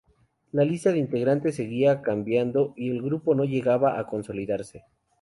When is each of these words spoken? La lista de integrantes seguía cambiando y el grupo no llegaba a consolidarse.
La 0.51 0.63
lista 0.65 0.91
de 0.91 0.97
integrantes 0.97 1.57
seguía 1.57 2.01
cambiando 2.01 2.73
y 2.75 2.89
el 2.89 3.03
grupo 3.03 3.35
no 3.35 3.43
llegaba 3.43 3.99
a 3.99 4.07
consolidarse. 4.07 4.83